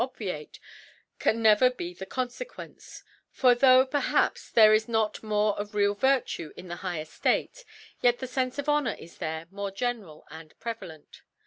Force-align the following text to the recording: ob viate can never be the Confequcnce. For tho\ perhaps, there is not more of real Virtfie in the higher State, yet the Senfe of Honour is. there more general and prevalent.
ob 0.03 0.17
viate 0.17 0.57
can 1.19 1.43
never 1.43 1.69
be 1.69 1.93
the 1.93 2.07
Confequcnce. 2.07 3.03
For 3.29 3.53
tho\ 3.53 3.85
perhaps, 3.85 4.49
there 4.49 4.73
is 4.73 4.87
not 4.89 5.21
more 5.21 5.55
of 5.59 5.75
real 5.75 5.95
Virtfie 5.95 6.51
in 6.57 6.69
the 6.69 6.77
higher 6.77 7.05
State, 7.05 7.63
yet 8.01 8.17
the 8.17 8.25
Senfe 8.25 8.57
of 8.57 8.67
Honour 8.67 8.95
is. 8.97 9.19
there 9.19 9.45
more 9.51 9.69
general 9.69 10.25
and 10.31 10.59
prevalent. 10.59 11.21